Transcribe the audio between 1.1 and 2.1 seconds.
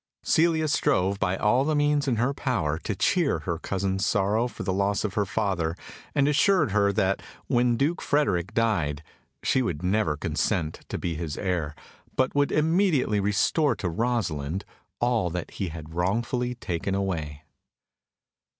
by all the means